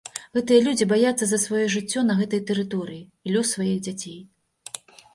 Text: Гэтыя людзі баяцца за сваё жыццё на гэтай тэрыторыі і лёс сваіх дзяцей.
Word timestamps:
Гэтыя 0.37 0.63
людзі 0.67 0.87
баяцца 0.93 1.27
за 1.33 1.39
сваё 1.43 1.61
жыццё 1.75 2.05
на 2.09 2.17
гэтай 2.23 2.41
тэрыторыі 2.51 3.01
і 3.05 3.27
лёс 3.39 3.55
сваіх 3.55 3.77
дзяцей. 3.89 4.21